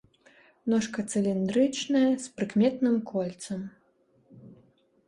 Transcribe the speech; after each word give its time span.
Ножка 0.73 0.99
цыліндрычная, 1.13 2.09
з 2.25 2.33
прыкметным 2.41 2.95
кольцам. 3.13 3.61